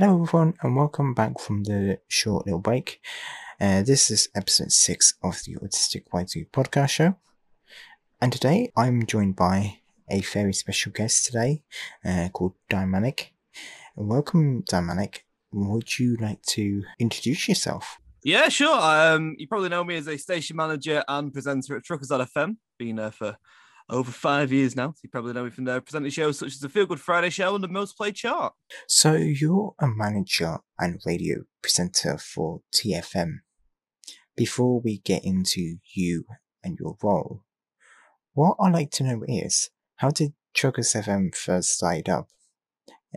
[0.00, 3.02] Hello, everyone, and welcome back from the short little break.
[3.60, 7.16] Uh, this is episode six of the Autistic Y2 podcast show.
[8.18, 11.64] And today I'm joined by a very special guest today
[12.02, 13.34] uh, called Dynamic.
[13.94, 15.26] Welcome, Dynamic.
[15.52, 17.98] Would you like to introduce yourself?
[18.24, 18.80] Yeah, sure.
[18.80, 22.56] Um, you probably know me as a station manager and presenter at Truckers FM.
[22.78, 23.36] Been there for
[23.90, 24.92] over five years now.
[24.92, 27.30] So you probably know me from there, presenting shows such as the Feel Good Friday
[27.30, 28.54] Show and the Most Played Chart.
[28.88, 33.40] So you're a manager and radio presenter for TFM.
[34.36, 36.24] Before we get into you
[36.62, 37.44] and your role,
[38.34, 42.28] what I'd like to know is how did Truckers FM first start up?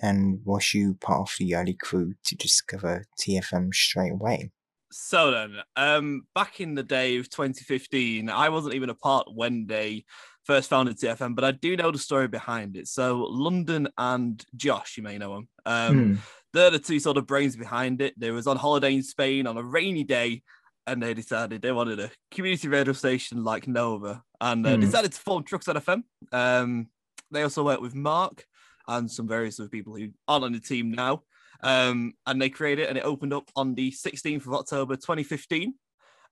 [0.01, 4.51] And was you part of the early crew to discover TFM straight away?
[4.91, 9.65] So then, um, back in the day of 2015, I wasn't even a part when
[9.65, 10.05] they
[10.45, 12.87] first founded TFM, but I do know the story behind it.
[12.87, 15.47] So London and Josh, you may know him.
[15.65, 16.13] Um, Hmm.
[16.53, 18.13] They're the two sort of brains behind it.
[18.19, 20.43] They was on holiday in Spain on a rainy day,
[20.85, 24.81] and they decided they wanted a community radio station like Nova, and uh, Hmm.
[24.81, 26.03] decided to form Truckers FM.
[26.31, 26.89] Um,
[27.31, 28.45] they also worked with Mark
[28.87, 31.23] and some various other people who aren't on the team now.
[31.63, 35.73] Um, and they created it, and it opened up on the 16th of October 2015.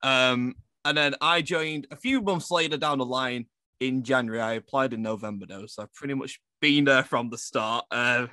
[0.03, 3.45] Um, and then I joined a few months later down the line
[3.81, 4.39] in January.
[4.39, 7.85] I applied in November though, so I've pretty much been there from the start.
[7.91, 8.27] Uh,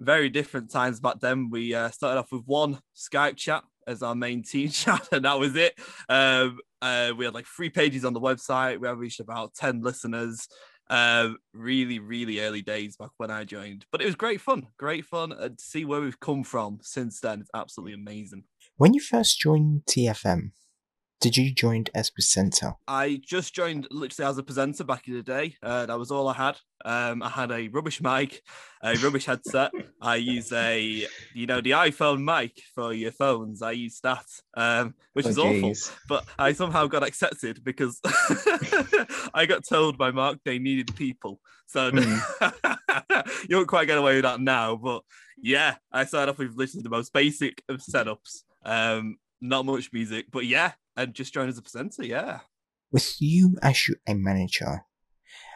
[0.00, 1.50] very different times back then.
[1.50, 5.38] We uh, started off with one Skype chat as our main team chat, and that
[5.38, 5.78] was it.
[6.08, 8.80] Um, uh, we had like three pages on the website.
[8.80, 10.48] We reached about 10 listeners.
[10.90, 14.68] Uh, really, really early days back when I joined, but it was great fun.
[14.78, 17.40] Great fun and to see where we've come from since then.
[17.40, 18.44] It's absolutely amazing.
[18.78, 20.52] When you first joined TFM,
[21.20, 22.74] did you join as presenter?
[22.86, 25.56] I just joined literally as a presenter back in the day.
[25.62, 26.58] Uh, that was all I had.
[26.84, 28.40] Um, I had a rubbish mic,
[28.84, 29.72] a rubbish headset.
[30.00, 33.62] I use a, you know, the iPhone mic for your phones.
[33.62, 34.24] I use that,
[34.56, 35.74] um, which Oh, is awful.
[36.08, 38.00] But I somehow got accepted because
[39.34, 41.40] I got told by Mark they needed people.
[41.66, 41.88] So
[43.48, 44.76] you won't quite get away with that now.
[44.76, 45.02] But
[45.42, 48.42] yeah, I started off with literally the most basic of setups.
[48.64, 52.04] Um, not much music, but yeah, and just joined as a presenter.
[52.04, 52.40] Yeah.
[52.90, 54.82] With you as a manager,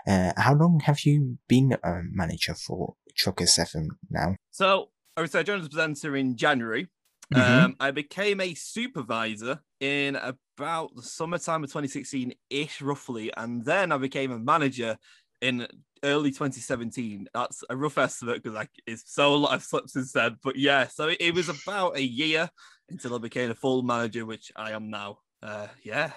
[0.06, 4.36] uh, how long have you been a manager for Truckers FM now?
[4.50, 6.88] So I would say I joined as a presenter in January.
[7.34, 7.64] Mhm.
[7.64, 13.32] Um, I became a supervisor in about the summertime of 2016 ish, roughly.
[13.36, 14.98] And then I became a manager
[15.40, 15.66] in
[16.04, 17.28] early 2017.
[17.32, 20.36] That's a rough estimate because like, it's so a lot of slips since then.
[20.42, 22.50] But yeah, so it, it was about a year
[22.90, 25.18] until I became a full manager, which I am now.
[25.42, 26.12] Uh, yeah.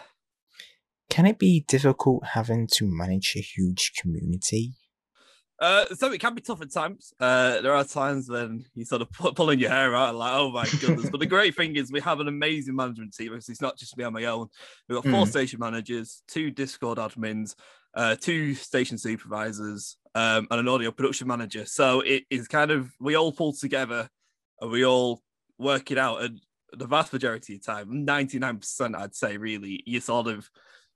[1.10, 4.74] Can it be difficult having to manage a huge community?
[5.62, 7.14] Uh, so it can be tough at times.
[7.20, 10.52] Uh, there are times when you sort of pu- pulling your hair out, like, oh
[10.52, 11.10] my goodness.
[11.10, 13.30] but the great thing is we have an amazing management team.
[13.30, 14.48] Because it's not just me on my own.
[14.90, 15.30] We've got four Mm.
[15.30, 17.56] station managers, two Discord admins,
[17.94, 21.66] uh, two station supervisors, um, and an audio production manager.
[21.66, 24.10] So it is kind of we all pull together
[24.60, 25.22] and we all
[25.58, 26.22] work it out.
[26.22, 26.42] And
[26.74, 30.50] the vast majority of the time, ninety nine percent, I'd say, really, you sort of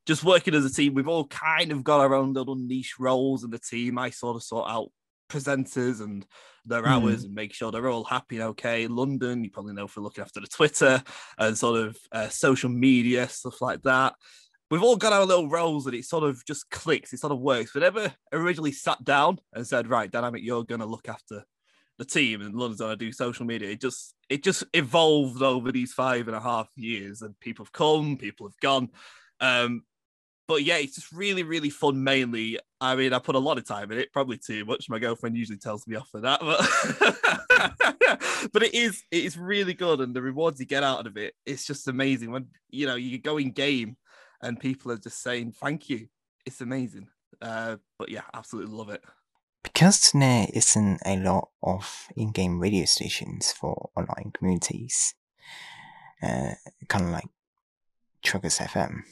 [0.05, 3.43] just working as a team, we've all kind of got our own little niche roles
[3.43, 3.97] in the team.
[3.97, 4.89] I sort of sort out
[5.29, 6.25] presenters and
[6.65, 6.87] their Hmm.
[6.87, 8.87] hours and make sure they're all happy and okay.
[8.87, 11.03] London, you probably know for looking after the Twitter
[11.37, 14.15] and sort of uh, social media stuff like that.
[14.71, 17.11] We've all got our little roles and it sort of just clicks.
[17.13, 17.73] It sort of works.
[17.73, 21.43] We never originally sat down and said, "Right, dynamic, you're going to look after
[21.99, 25.71] the team and London's going to do social media." It just it just evolved over
[25.71, 28.89] these five and a half years, and people have come, people have gone.
[29.39, 29.83] Um,
[30.49, 32.03] but yeah, it's just really, really fun.
[32.03, 34.89] Mainly, I mean, I put a lot of time in it, probably too much.
[34.89, 36.59] My girlfriend usually tells me off for that, but
[38.53, 41.35] but it is it is really good, and the rewards you get out of it,
[41.45, 42.31] it's just amazing.
[42.31, 43.95] When you know you go in game,
[44.41, 46.07] and people are just saying thank you,
[46.45, 47.09] it's amazing.
[47.41, 49.03] Uh, but yeah, absolutely love it.
[49.63, 55.15] Because there isn't a lot of in-game radio stations for online communities,
[56.23, 56.53] uh,
[56.87, 57.27] kind of like
[58.23, 59.03] Truckers FM,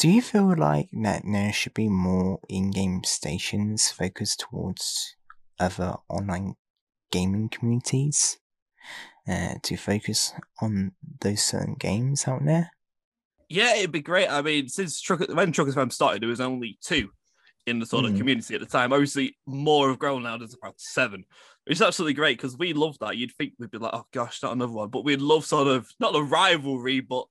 [0.00, 5.14] do you feel like that there should be more in-game stations focused towards
[5.58, 6.54] other online
[7.10, 8.38] gaming communities
[9.28, 10.32] uh, to focus
[10.62, 12.70] on those certain games out there?
[13.50, 14.30] Yeah, it'd be great.
[14.30, 17.10] I mean, since Truck- when Truckers FM started, there was only two
[17.66, 18.18] in the sort of Mm.
[18.18, 18.92] community at the time.
[18.92, 20.36] Obviously, more have grown now.
[20.38, 21.24] There's about seven.
[21.66, 23.16] It's absolutely great because we love that.
[23.16, 25.88] You'd think we'd be like, oh gosh, not another one, but we'd love sort of
[26.00, 27.26] not the rivalry, but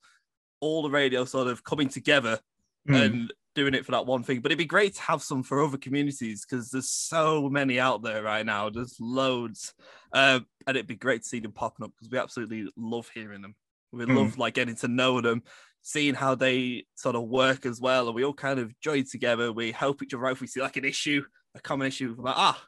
[0.62, 2.40] all the radio sort of coming together
[2.88, 2.94] Hmm.
[2.94, 5.62] and doing it for that one thing, but it'd be great to have some for
[5.62, 8.70] other communities because there's so many out there right now.
[8.70, 9.74] There's loads,
[10.14, 13.42] uh, and it'd be great to see them popping up because we absolutely love hearing
[13.42, 13.56] them.
[13.92, 14.16] We Mm.
[14.16, 15.44] love like getting to know them,
[15.82, 19.52] seeing how they sort of work as well, and we all kind of join together.
[19.52, 21.24] We help each other out if we see like an issue,
[21.56, 22.16] a common issue.
[22.18, 22.62] We're like, ah,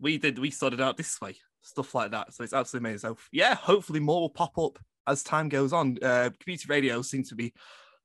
[0.00, 2.34] we did, we sorted out this way, stuff like that.
[2.34, 3.10] So it's absolutely amazing.
[3.10, 5.98] So yeah, hopefully more will pop up as time goes on.
[6.02, 7.52] Uh, community radio seems to be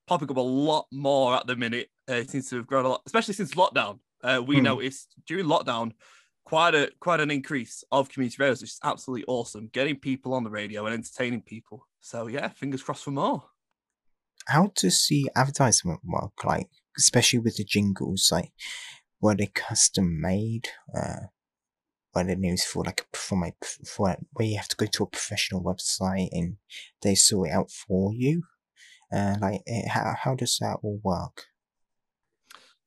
[0.07, 1.89] popping up a lot more at the minute.
[2.09, 3.99] Uh, it seems to have grown a lot, especially since lockdown.
[4.23, 4.63] Uh, we Hmm.
[4.63, 5.91] noticed during lockdown
[6.45, 9.67] quite a quite an increase of community radios, which is absolutely awesome.
[9.67, 11.87] Getting people on the radio and entertaining people.
[12.01, 13.43] So yeah, fingers crossed for more.
[14.47, 16.43] How does the advertisement work?
[16.43, 18.51] Like, especially with the jingles, like,
[19.21, 20.69] were they custom made?
[20.95, 21.27] Uh,
[22.13, 23.53] were they news for like from a
[23.85, 26.57] for where you have to go to a professional website and
[27.01, 28.43] they sort it out for you?
[29.11, 31.45] Uh, like, eh, how how does that all work?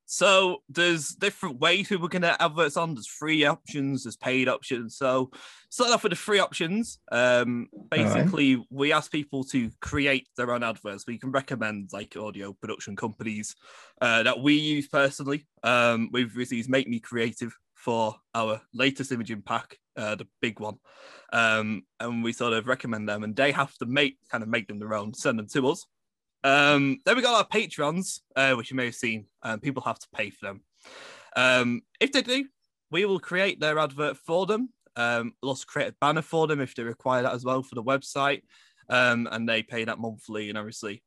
[0.06, 2.94] So there's different ways people can get adverts on.
[2.94, 4.97] There's free options, there's paid options.
[4.97, 5.31] So
[5.69, 10.62] starting off with the free options, um, basically we ask people to create their own
[10.62, 11.06] adverts.
[11.06, 13.55] We can recommend like audio production companies
[14.00, 15.44] uh, that we use personally.
[15.64, 20.76] Um, we've used Make Me Creative for our latest imaging pack, uh, the big one,
[21.32, 24.67] um, and we sort of recommend them, and they have to make kind of make
[24.67, 25.85] them their own, send them to us.
[26.46, 29.26] Um, then we got our Patreons, uh, which you may have seen.
[29.43, 30.60] Um, people have to pay for them.
[31.34, 32.46] Um, if they do,
[32.93, 34.69] we will create their advert for them.
[34.94, 37.75] Um, we'll also create a banner for them if they require that as well for
[37.75, 38.43] the website.
[38.88, 41.02] Um, and they pay that monthly, and obviously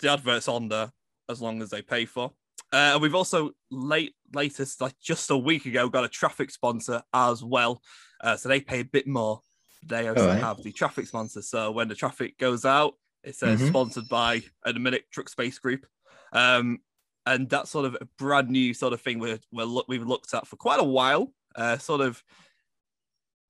[0.00, 0.90] the advert's on there
[1.28, 2.32] as long as they pay for.
[2.72, 7.02] Uh, and we've also late latest, like just a week ago, got a traffic sponsor
[7.14, 7.80] as well.
[8.20, 9.42] Uh, so they pay a bit more.
[9.86, 10.42] They also Alright.
[10.42, 11.42] have the traffic sponsor.
[11.42, 12.94] So when the traffic goes out,
[13.24, 13.68] it says Mhm.
[13.68, 15.86] sponsored by a minute truck space group.
[16.32, 16.80] Um,
[17.26, 20.34] and that's sort of a brand new sort of thing we're, we're look, we've looked
[20.34, 21.32] at for quite a while.
[21.54, 22.22] Uh, sort of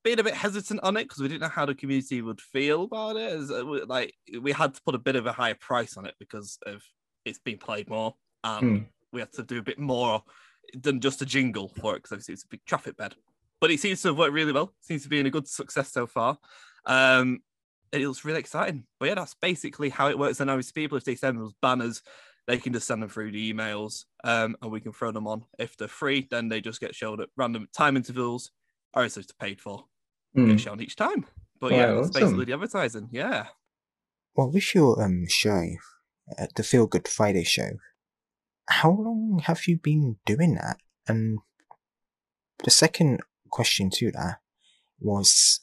[0.05, 2.83] being a bit hesitant on it because we didn't know how the community would feel
[2.85, 3.33] about it.
[3.33, 6.05] As, uh, we- like we had to put a bit of a higher price on
[6.07, 6.83] it because of
[7.25, 8.85] it's being played more, and Hmm.
[9.13, 10.25] we had to do a bit more
[10.75, 13.15] than just a jingle for it because obviously it's a big traffic bed.
[13.61, 14.75] But it seems to have worked really well.
[14.81, 16.39] Seems to be in a good success so far.
[16.85, 17.45] Um,
[17.93, 18.85] it was really exciting.
[18.99, 20.41] But yeah, that's basically how it works.
[20.41, 22.03] And obviously, people if they send those banners,
[22.47, 25.45] they can just send them through the emails, um, and we can throw them on.
[25.59, 28.51] If they're free, then they just get shown at random time intervals,
[28.95, 29.85] or if they're paid for,
[30.35, 30.49] Hmm.
[30.49, 31.27] get shown each time.
[31.61, 32.21] But yeah, that's awesome.
[32.23, 33.09] basically the advertising.
[33.13, 33.49] Yeah.
[34.35, 35.63] Well, with your um show,
[36.39, 37.79] uh, the Feel Good Friday show,
[38.69, 40.79] how long have you been doing that?
[41.07, 41.39] And
[42.65, 44.39] the second question to that
[44.99, 45.61] was,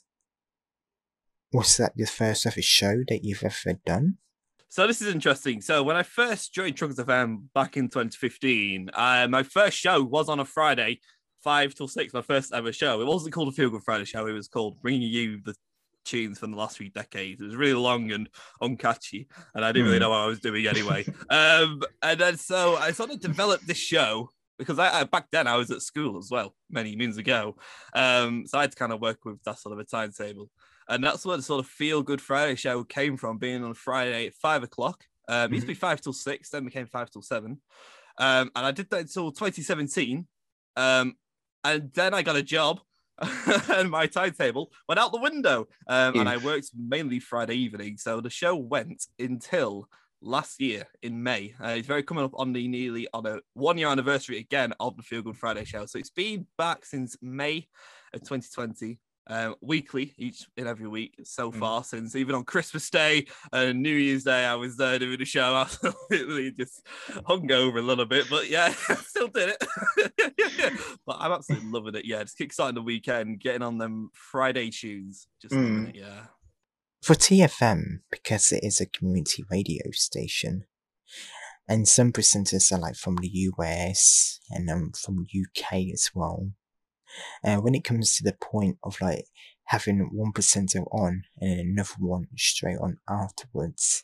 [1.51, 4.17] was that the first ever show that you've ever done?
[4.67, 5.61] So this is interesting.
[5.61, 10.29] So when I first joined Truckers FM back in 2015, uh, my first show was
[10.29, 10.99] on a Friday,
[11.43, 12.13] five till six.
[12.13, 13.01] My first ever show.
[13.01, 14.27] It wasn't called a Feel Good Friday show.
[14.27, 15.55] It was called Bringing You the
[16.05, 17.41] Tunes from the last few decades.
[17.41, 18.29] It was really long and
[18.61, 19.25] uncatchy,
[19.55, 20.03] and I didn't really Hmm.
[20.03, 21.03] know what I was doing anyway.
[21.31, 24.29] um, and then so I sort of developed this show
[24.59, 27.55] because I, I back then I was at school as well many moons ago.
[27.95, 30.51] Um, so I had to kind of work with that sort of a timetable.
[30.89, 34.27] And that's where the sort of feel good Friday show came from, being on Friday
[34.27, 35.03] at five o'clock.
[35.27, 37.61] Um, it used to be five till six, then became five till seven.
[38.17, 40.27] Um, and I did that until 2017.
[40.75, 41.15] Um,
[41.63, 42.81] and then I got a job
[43.69, 45.67] and my timetable went out the window.
[45.87, 47.97] Um, and I worked mainly Friday evening.
[47.97, 49.87] So the show went until
[50.21, 51.53] last year in May.
[51.63, 54.97] Uh, it's very coming up on the nearly on a one year anniversary again of
[54.97, 55.85] the Feel Good Friday show.
[55.85, 57.67] So it's been back since May
[58.13, 58.99] of 2020.
[59.31, 61.59] Um, weekly, each in every week so Mm.
[61.59, 61.83] far.
[61.83, 65.55] Since even on Christmas Day and New Year's Day, I was there doing the show.
[66.09, 66.81] Absolutely just
[67.27, 68.73] hung over a little bit, but yeah,
[69.05, 69.63] still did it.
[71.05, 72.05] but I'm absolutely loving it.
[72.05, 75.27] Yeah, just kickstarting the weekend, getting on them Friday tunes.
[75.39, 75.89] Just Mm.
[75.89, 75.95] it.
[75.97, 76.25] Yeah.
[77.03, 80.65] For TFM, because it is a community radio station,
[81.67, 86.51] and some presenters are like from the US and um, from UK as well.
[87.43, 89.25] Uh, when it comes to the point of like
[89.65, 94.03] having one presenter on and another one straight on afterwards,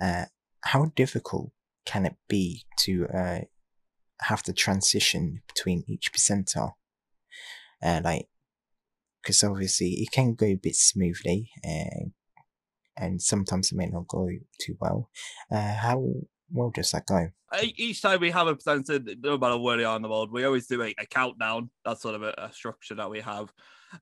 [0.00, 0.26] uh,
[0.62, 1.50] how difficult
[1.84, 3.40] can it be to uh,
[4.22, 6.68] have the transition between each presenter?
[7.82, 8.28] Uh, like,
[9.22, 12.12] because obviously it can go a bit smoothly, and
[12.96, 14.28] and sometimes it may not go
[14.60, 15.10] too well.
[15.50, 16.04] Uh, how
[16.50, 17.30] well does that go?
[17.52, 20.30] Uh, each time we have a presenter, no matter where they are in the world,
[20.30, 21.70] we always do a, a countdown.
[21.84, 23.52] That's sort of a, a structure that we have.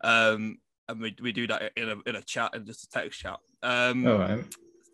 [0.03, 3.21] Um, and we, we do that in a, in a chat and just a text
[3.21, 3.39] chat.
[3.63, 4.45] Um, All right.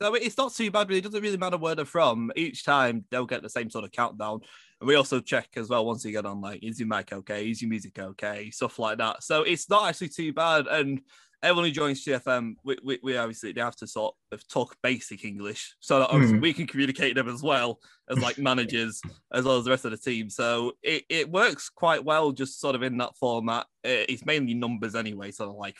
[0.01, 2.33] So it's not too bad, but it doesn't really matter where they're from.
[2.37, 4.41] Each time they'll get the same sort of countdown.
[4.81, 7.49] And we also check as well once you get on, like, is your mic okay?
[7.49, 8.51] Is your music okay?
[8.51, 9.23] Stuff like that.
[9.23, 10.67] So it's not actually too bad.
[10.67, 11.01] And
[11.45, 15.25] everyone who joins TFM, we, we, we obviously they have to sort of talk basic
[15.25, 16.41] English so that Mm.
[16.41, 19.01] we can communicate them as well as like managers
[19.33, 20.31] as well as the rest of the team.
[20.31, 23.67] So it, it works quite well just sort of in that format.
[23.85, 25.77] Uh, It's mainly numbers anyway, sort of like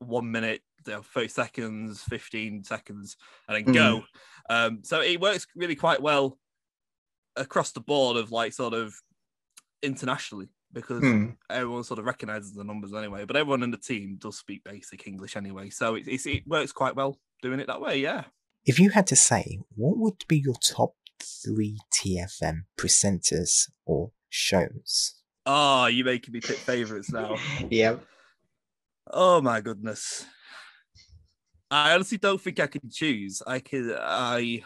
[0.00, 3.16] one minute, you know, 30 seconds, 15 seconds,
[3.48, 4.04] and then go.
[4.48, 6.38] Um, so it works really quite well
[7.36, 8.92] across the board of like sort of
[9.82, 11.30] internationally because Hmm.
[11.48, 13.24] everyone sort of recognizes the numbers anyway.
[13.24, 16.72] But everyone in the team does speak basic English anyway, so it, it's, it works
[16.72, 17.98] quite well doing it that way.
[17.98, 18.24] Yeah.
[18.64, 25.14] If you had to say, what would be your top three TFM presenters or shows?
[25.46, 27.36] Oh, you're making me pick favorites now.
[27.70, 27.96] Yeah.
[29.12, 30.24] Oh my goodness.
[31.70, 33.42] I honestly don't think I can choose.
[33.46, 34.62] I could I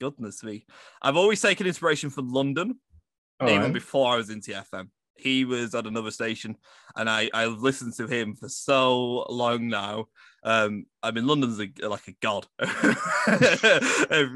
[0.00, 0.66] goodness me.
[1.02, 2.78] I've always taken inspiration from London,
[3.48, 4.88] even before I was in TFM.
[5.16, 6.56] He was at another station
[6.96, 10.06] and I, I've listened to him for so long now.
[10.42, 12.46] Um, I mean, London's a, like a god.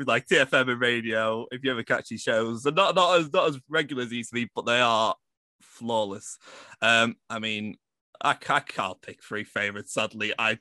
[0.06, 3.48] Like TFM and radio, if you ever catch his shows, they're not, not, as, not
[3.48, 5.14] as regular as he used to be, but they are
[5.62, 6.38] flawless.
[6.82, 7.76] Um, I mean,
[8.22, 10.34] I, I can't pick three favorites, sadly.
[10.38, 10.58] I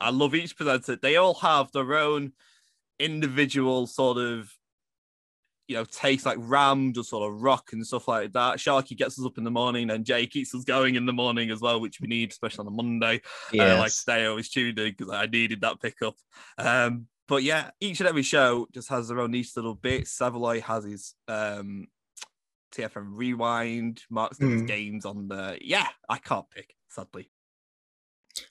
[0.00, 0.96] I love each presenter.
[0.96, 2.32] They all have their own
[2.98, 4.52] individual sort of
[5.68, 8.58] you know taste like ram does sort of rock and stuff like that.
[8.58, 11.50] Sharky gets us up in the morning and jay keeps us going in the morning
[11.50, 13.20] as well which we need especially on a monday.
[13.58, 16.16] Uh, like today i was in because i needed that pickup.
[16.58, 20.10] Um but yeah each and every show just has their own niche little bits.
[20.12, 21.86] Savoy has his um
[22.74, 24.02] tfm rewind.
[24.10, 24.66] Mark's got his Mm.
[24.66, 27.30] games on the yeah i can't pick sadly.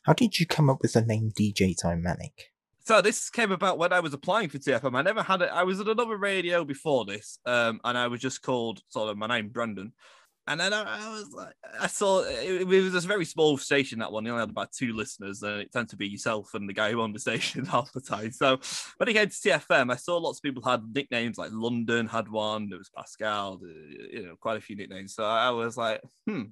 [0.04, 2.53] How did you come up with the name DJ Dynamic?
[2.86, 4.96] So this came about when I was applying for TFM.
[4.96, 5.50] I never had it.
[5.54, 9.18] I was at another radio before this, um, and I was just called sort of
[9.18, 9.94] my name, Brendan.
[10.46, 14.00] And then I, I was like, I saw it, it was a very small station
[14.00, 14.26] that one.
[14.26, 16.92] They only had about two listeners, and it tended to be yourself and the guy
[16.92, 18.34] who owned the station half the time.
[18.34, 18.60] So
[18.98, 22.28] when it came to TFM, I saw lots of people had nicknames like London had
[22.28, 22.68] one.
[22.68, 23.68] There was Pascal, uh,
[24.12, 25.16] you know, quite a few nicknames.
[25.16, 26.44] So I was like, hmm,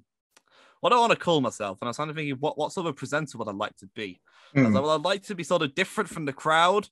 [0.80, 1.76] what do I want to call myself?
[1.82, 3.86] And I was kind of thinking, what what sort of presenter would I like to
[3.94, 4.22] be?
[4.54, 6.88] I was like, well, I'd like to be sort of different from the crowd.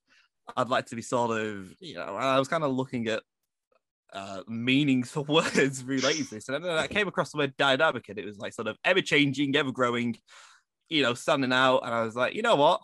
[0.55, 3.21] I'd like to be sort of, you know, I was kind of looking at
[4.13, 6.49] uh, meanings for words related to this.
[6.49, 9.01] And then I came across the word dynamic and it was like sort of ever
[9.01, 10.17] changing, ever growing,
[10.89, 11.79] you know, standing out.
[11.79, 12.81] And I was like, you know what?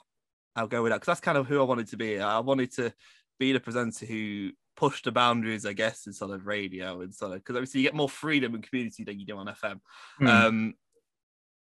[0.56, 2.20] I'll go with that because that's kind of who I wanted to be.
[2.20, 2.94] I wanted to
[3.40, 7.34] be the presenter who pushed the boundaries, I guess, in sort of radio and sort
[7.34, 9.80] of because obviously you get more freedom and community than you do on FM.
[10.18, 10.28] Hmm.
[10.28, 10.74] Um,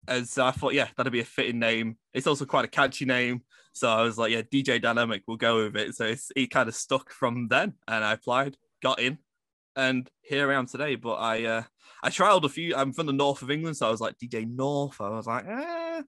[0.08, 1.98] and so I thought, yeah, that'd be a fitting name.
[2.14, 3.44] It's also quite a catchy name.
[3.74, 5.96] So I was like, yeah, DJ Dynamic, we'll go with it.
[5.96, 7.74] So it's, it kind of stuck from then.
[7.88, 9.18] And I applied, got in,
[9.76, 10.96] and here I am today.
[10.96, 11.64] But I uh,
[12.04, 12.76] I trialed a few.
[12.76, 15.00] I'm from the north of England, so I was like DJ North.
[15.00, 16.02] I was like, eh,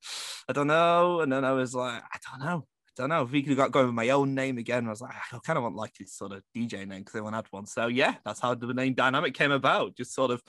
[0.49, 1.21] I don't know.
[1.21, 2.65] And then I was like, I don't know.
[2.87, 4.85] I don't know if we could have got going with my own name again.
[4.85, 7.33] I was like, I kind of want like this sort of DJ name because everyone
[7.33, 7.65] had one.
[7.65, 9.95] So yeah, that's how the name Dynamic came about.
[9.95, 10.43] Just sort of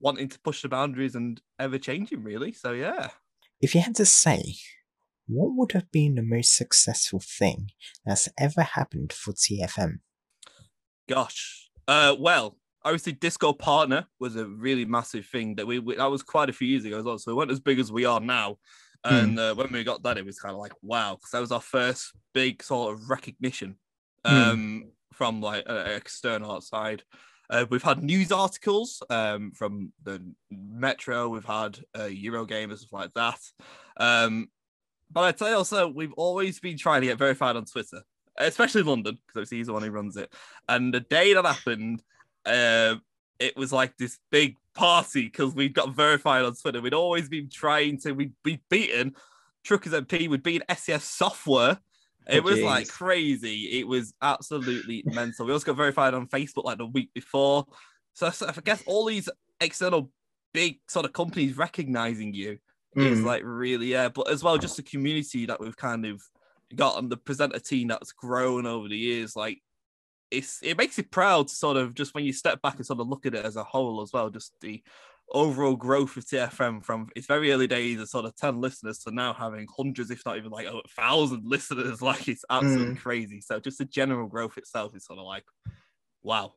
[0.00, 2.52] wanting to push the boundaries and ever changing, really.
[2.52, 3.08] So yeah.
[3.60, 4.54] If you had to say,
[5.26, 7.70] what would have been the most successful thing
[8.04, 9.98] that's ever happened for TFM?
[11.08, 11.68] Gosh.
[11.86, 16.22] Uh, well, obviously, Discord Partner was a really massive thing that we, we that was
[16.22, 17.18] quite a few years ago as well.
[17.18, 18.58] So we weren't as big as we are now.
[19.04, 21.52] And uh, when we got that, it was kind of like wow, because that was
[21.52, 23.76] our first big sort of recognition
[24.24, 27.02] um, from like uh, external outside.
[27.50, 31.28] Uh, we've had news articles um, from the Metro.
[31.28, 33.40] We've had uh, Eurogamer and stuff like that.
[33.96, 34.48] Um,
[35.10, 38.02] but I'd say also, we've always been trying to get verified on Twitter,
[38.36, 40.32] especially London, because obviously he's the one who runs it.
[40.68, 42.02] And the day that happened,
[42.44, 42.96] uh,
[43.38, 46.82] it was like this big party because we got verified on Twitter.
[46.82, 49.14] We'd always been trying to, we'd be beaten
[49.64, 51.78] Truckers MP, we'd beaten SCS Software.
[52.28, 53.80] It was like crazy.
[53.80, 55.46] It was absolutely mental.
[55.46, 57.66] We also got verified on Facebook like the week before.
[58.12, 59.28] So, so I guess all these
[59.60, 60.10] external
[60.52, 62.58] big sort of companies recognizing you
[62.96, 63.24] is Mm.
[63.24, 66.22] like really yeah but as well just the community that we've kind of
[66.74, 69.60] got and the presenter team that's grown over the years like
[70.30, 72.98] it's it makes you proud to sort of just when you step back and sort
[72.98, 74.82] of look at it as a whole as well just the
[75.32, 79.10] overall growth of tfm from its very early days of sort of 10 listeners to
[79.10, 83.60] now having hundreds if not even like a thousand listeners like it's absolutely crazy so
[83.60, 85.44] just the general growth itself is sort of like
[86.22, 86.52] wow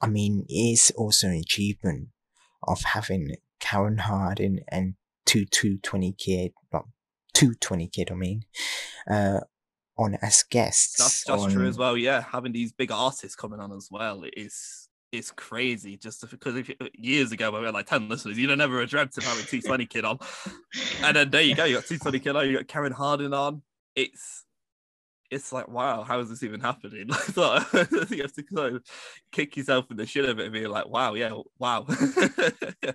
[0.00, 2.08] I mean, it is also an achievement
[2.62, 4.94] of having Karen Harding and
[5.26, 6.84] two two twenty kid, not
[7.34, 8.10] two twenty kid.
[8.10, 8.42] I mean,
[9.10, 9.40] uh,
[9.96, 10.98] on as guests.
[10.98, 11.96] That's that's true as well.
[11.96, 16.70] Yeah, having these big artists coming on as well is it's crazy just because if,
[16.94, 19.86] years ago when we had like 10 listeners, you'd have never dreamt of having 220
[19.86, 20.18] Kid on.
[21.02, 23.62] And then there you go, you got 220 Kid on, you got Karen Harding on.
[23.96, 24.44] It's
[25.30, 27.08] it's like, wow, how is this even happening?
[27.12, 27.72] I thought
[28.10, 28.82] you have to kind of
[29.32, 31.84] kick yourself in the shit of it and be like, wow, yeah, wow.
[31.88, 32.94] it's,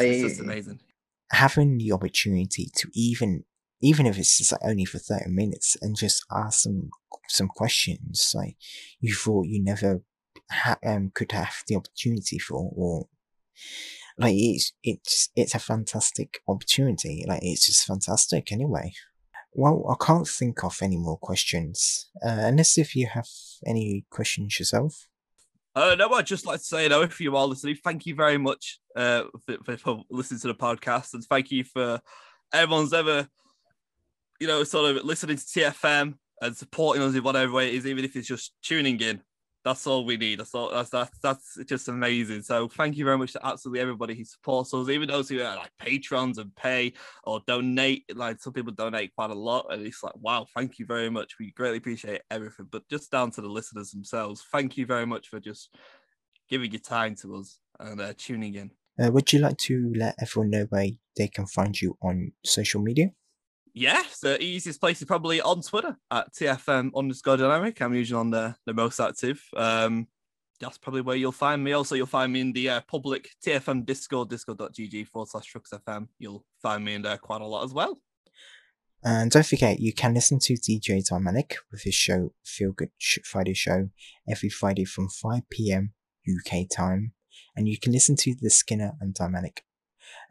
[0.00, 0.80] it's just amazing.
[1.32, 3.44] Having the opportunity to even
[3.80, 6.90] even if it's just like only for 30 minutes and just ask some
[7.28, 8.56] some questions like
[9.00, 10.02] you thought you never
[10.50, 13.06] ha- um, could have the opportunity for or
[14.18, 17.24] like it's it's it's a fantastic opportunity.
[17.26, 18.92] Like it's just fantastic anyway.
[19.56, 22.08] Well i can't think of any more questions.
[22.24, 23.28] Uh, unless if you have
[23.66, 25.08] any questions yourself.
[25.76, 28.38] Uh, no, I'd just like to say, though, if you are listening, thank you very
[28.38, 29.24] much uh,
[29.64, 31.14] for, for listening to the podcast.
[31.14, 32.00] And thank you for
[32.52, 33.26] everyone's ever,
[34.40, 37.86] you know, sort of listening to TFM and supporting us in whatever way it is,
[37.88, 39.20] even if it's just tuning in
[39.64, 40.40] that's all we need.
[40.40, 40.70] That's all.
[40.70, 42.42] That's that's that's just amazing.
[42.42, 45.56] So thank you very much to absolutely everybody who supports us, even those who are
[45.56, 46.92] like patrons and pay
[47.24, 48.04] or donate.
[48.14, 51.34] Like some people donate quite a lot, and it's like wow, thank you very much.
[51.40, 52.68] We greatly appreciate everything.
[52.70, 55.74] But just down to the listeners themselves, thank you very much for just
[56.48, 58.70] giving your time to us and uh, tuning in.
[59.02, 62.80] Uh, would you like to let everyone know where they can find you on social
[62.80, 63.10] media?
[63.74, 67.82] Yeah, the easiest place is probably on Twitter at TFM underscore dynamic.
[67.82, 69.42] I'm usually on the, the most active.
[69.56, 70.06] Um,
[70.60, 71.72] that's probably where you'll find me.
[71.72, 76.06] Also, you'll find me in the uh, public TFM Discord, discord.gg forward slash trucks FM.
[76.20, 77.98] You'll find me in there quite a lot as well.
[79.02, 82.90] And don't forget, you can listen to DJ Dynamic with his show Feel Good
[83.24, 83.90] Friday Show
[84.28, 85.92] every Friday from 5 p.m.
[86.26, 87.12] UK time.
[87.56, 89.64] And you can listen to the Skinner and Dynamic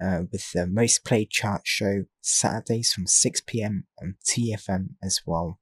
[0.04, 5.60] uh, with the most played chart show Saturdays from 6 pm on TFM as well.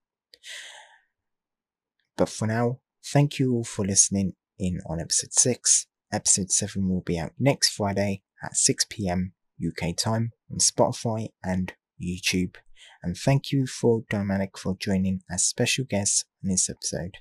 [2.18, 5.88] But for now, thank you all for listening in on episode 6.
[6.12, 9.34] Episode 7 will be out next Friday at 6 pm
[9.65, 12.56] UK time on Spotify and YouTube.
[13.03, 17.18] And thank you for Dynamic for joining as special guest on this episode.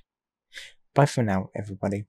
[0.93, 2.05] Bye for now, everybody.